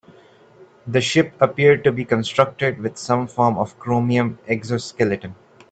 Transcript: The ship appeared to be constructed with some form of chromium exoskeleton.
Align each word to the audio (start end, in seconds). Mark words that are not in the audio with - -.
The 0.87 0.99
ship 0.99 1.35
appeared 1.39 1.83
to 1.83 1.91
be 1.91 2.05
constructed 2.05 2.79
with 2.79 2.97
some 2.97 3.27
form 3.27 3.59
of 3.59 3.77
chromium 3.77 4.39
exoskeleton. 4.47 5.35